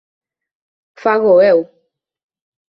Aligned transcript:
Fágoo 1.01 1.35
eu. 1.51 1.59